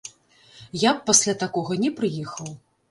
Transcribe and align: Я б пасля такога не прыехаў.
Я 0.89 0.95
б 0.95 1.03
пасля 1.11 1.39
такога 1.45 1.81
не 1.87 1.95
прыехаў. 2.03 2.55